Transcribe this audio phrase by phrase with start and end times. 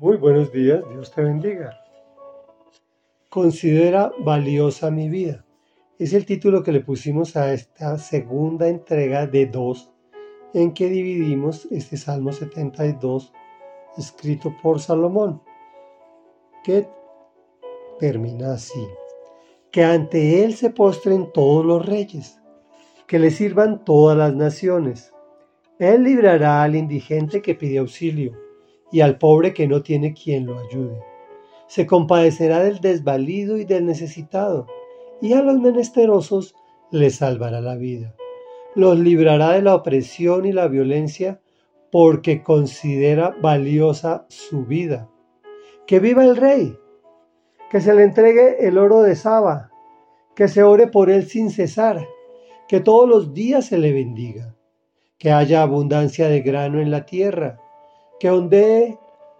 [0.00, 1.76] Muy buenos días, Dios te bendiga.
[3.28, 5.44] Considera valiosa mi vida.
[5.98, 9.90] Es el título que le pusimos a esta segunda entrega de dos
[10.54, 13.32] en que dividimos este Salmo 72
[13.96, 15.42] escrito por Salomón,
[16.62, 16.88] que
[17.98, 18.86] termina así.
[19.72, 22.40] Que ante él se postren todos los reyes,
[23.08, 25.12] que le sirvan todas las naciones.
[25.80, 28.46] Él librará al indigente que pide auxilio
[28.90, 31.02] y al pobre que no tiene quien lo ayude.
[31.66, 34.66] Se compadecerá del desvalido y del necesitado,
[35.20, 36.54] y a los menesterosos
[36.90, 38.14] les salvará la vida.
[38.74, 41.40] Los librará de la opresión y la violencia,
[41.90, 45.10] porque considera valiosa su vida.
[45.86, 46.76] Que viva el rey,
[47.70, 49.70] que se le entregue el oro de Saba,
[50.34, 52.06] que se ore por él sin cesar,
[52.68, 54.54] que todos los días se le bendiga,
[55.18, 57.60] que haya abundancia de grano en la tierra,
[58.18, 58.98] que ondee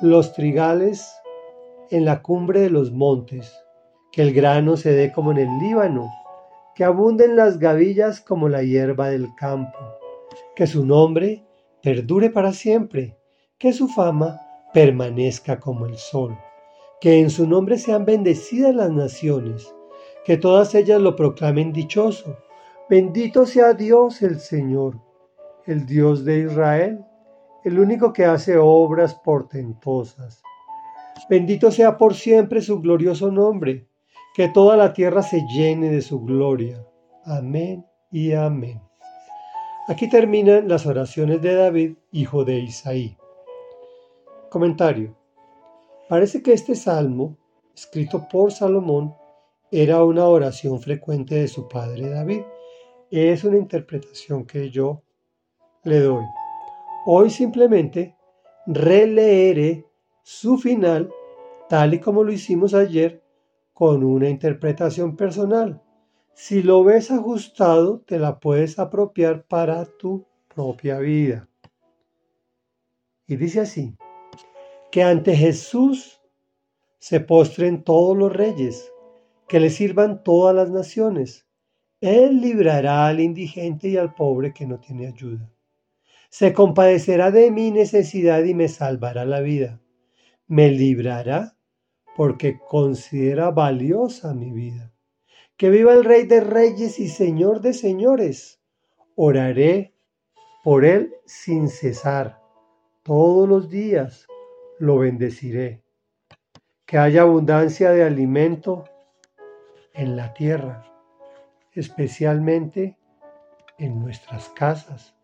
[0.00, 1.12] los trigales
[1.90, 3.52] en la cumbre de los montes,
[4.12, 6.08] que el grano se dé como en el Líbano,
[6.76, 9.78] que abunden las gavillas como la hierba del campo,
[10.54, 11.44] que su nombre
[11.82, 13.18] perdure para siempre,
[13.58, 14.40] que su fama
[14.72, 16.38] permanezca como el sol,
[17.00, 19.74] que en su nombre sean bendecidas las naciones,
[20.24, 22.38] que todas ellas lo proclamen dichoso.
[22.88, 25.00] Bendito sea Dios el Señor,
[25.66, 27.04] el Dios de Israel
[27.64, 30.42] el único que hace obras portentosas.
[31.28, 33.86] Bendito sea por siempre su glorioso nombre,
[34.34, 36.84] que toda la tierra se llene de su gloria.
[37.24, 38.80] Amén y amén.
[39.88, 43.16] Aquí terminan las oraciones de David, hijo de Isaí.
[44.48, 45.16] Comentario.
[46.08, 47.36] Parece que este salmo,
[47.74, 49.14] escrito por Salomón,
[49.70, 52.42] era una oración frecuente de su padre David.
[53.10, 55.02] Es una interpretación que yo
[55.84, 56.24] le doy.
[57.06, 58.14] Hoy simplemente
[58.66, 59.86] releeré
[60.22, 61.10] su final
[61.70, 63.22] tal y como lo hicimos ayer
[63.72, 65.82] con una interpretación personal.
[66.34, 71.48] Si lo ves ajustado, te la puedes apropiar para tu propia vida.
[73.26, 73.96] Y dice así,
[74.90, 76.20] que ante Jesús
[76.98, 78.92] se postren todos los reyes,
[79.48, 81.46] que le sirvan todas las naciones.
[82.02, 85.50] Él librará al indigente y al pobre que no tiene ayuda
[86.30, 89.80] se compadecerá de mi necesidad y me salvará la vida.
[90.46, 91.56] Me librará
[92.16, 94.92] porque considera valiosa mi vida.
[95.56, 98.60] Que viva el Rey de Reyes y Señor de Señores.
[99.16, 99.92] Oraré
[100.62, 102.40] por él sin cesar.
[103.02, 104.28] Todos los días
[104.78, 105.82] lo bendeciré.
[106.86, 108.84] Que haya abundancia de alimento
[109.94, 110.84] en la tierra,
[111.72, 112.96] especialmente
[113.78, 115.19] en nuestras casas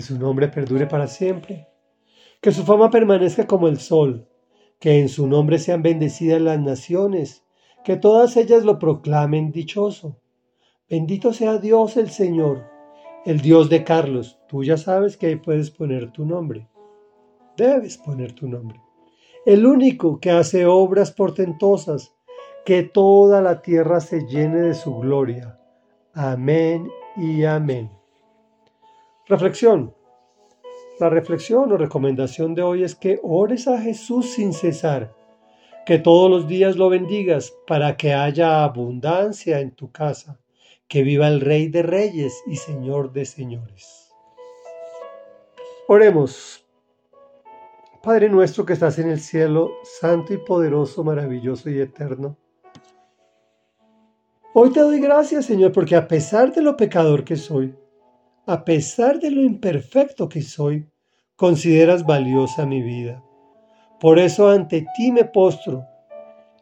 [0.00, 1.68] que su nombre perdure para siempre,
[2.40, 4.26] que su fama permanezca como el sol,
[4.78, 7.44] que en su nombre sean bendecidas las naciones,
[7.84, 10.16] que todas ellas lo proclamen dichoso.
[10.88, 12.64] Bendito sea Dios el Señor,
[13.26, 14.38] el Dios de Carlos.
[14.48, 16.66] Tú ya sabes que ahí puedes poner tu nombre.
[17.58, 18.80] Debes poner tu nombre.
[19.44, 22.14] El único que hace obras portentosas,
[22.64, 25.60] que toda la tierra se llene de su gloria.
[26.14, 26.88] Amén
[27.18, 27.99] y amén.
[29.30, 29.94] Reflexión.
[30.98, 35.14] La reflexión o recomendación de hoy es que ores a Jesús sin cesar,
[35.86, 40.40] que todos los días lo bendigas para que haya abundancia en tu casa,
[40.88, 44.12] que viva el Rey de Reyes y Señor de Señores.
[45.86, 46.66] Oremos.
[48.02, 52.36] Padre nuestro que estás en el cielo, santo y poderoso, maravilloso y eterno.
[54.54, 57.76] Hoy te doy gracias, Señor, porque a pesar de lo pecador que soy,
[58.50, 60.84] a pesar de lo imperfecto que soy,
[61.36, 63.22] consideras valiosa mi vida.
[64.00, 65.84] Por eso ante ti me postro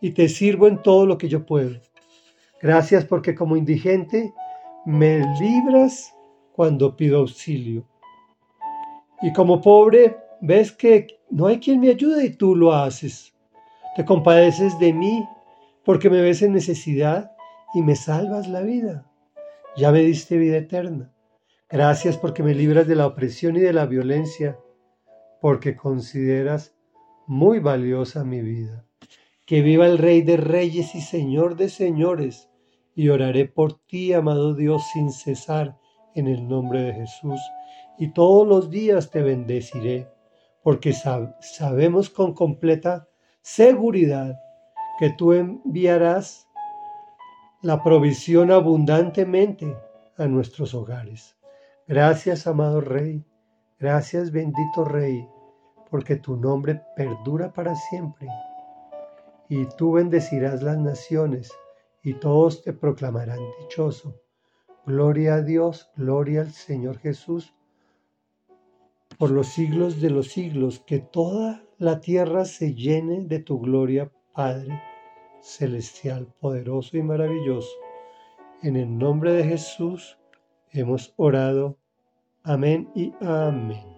[0.02, 1.80] y te sirvo en todo lo que yo puedo.
[2.60, 4.34] Gracias porque como indigente
[4.84, 6.14] me libras
[6.52, 7.88] cuando pido auxilio.
[9.22, 13.32] Y como pobre ves que no hay quien me ayude y tú lo haces.
[13.96, 15.26] Te compadeces de mí
[15.86, 17.32] porque me ves en necesidad
[17.72, 19.10] y me salvas la vida.
[19.74, 21.14] Ya me diste vida eterna.
[21.70, 24.58] Gracias porque me libras de la opresión y de la violencia,
[25.42, 26.74] porque consideras
[27.26, 28.86] muy valiosa mi vida.
[29.44, 32.48] Que viva el Rey de Reyes y Señor de Señores,
[32.94, 35.76] y oraré por ti, amado Dios, sin cesar,
[36.14, 37.38] en el nombre de Jesús,
[37.98, 40.08] y todos los días te bendeciré,
[40.62, 43.08] porque sabemos con completa
[43.42, 44.40] seguridad
[44.98, 46.48] que tú enviarás
[47.60, 49.76] la provisión abundantemente
[50.16, 51.37] a nuestros hogares.
[51.88, 53.24] Gracias, amado Rey.
[53.80, 55.26] Gracias, bendito Rey,
[55.90, 58.28] porque tu nombre perdura para siempre.
[59.48, 61.50] Y tú bendecirás las naciones,
[62.02, 64.20] y todos te proclamarán dichoso.
[64.84, 67.54] Gloria a Dios, gloria al Señor Jesús,
[69.18, 74.12] por los siglos de los siglos, que toda la tierra se llene de tu gloria,
[74.34, 74.78] Padre
[75.40, 77.70] celestial, poderoso y maravilloso.
[78.62, 80.18] En el nombre de Jesús
[80.72, 81.78] hemos orado.
[82.42, 83.97] Amén y amén.